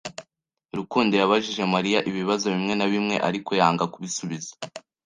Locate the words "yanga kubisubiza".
3.59-4.51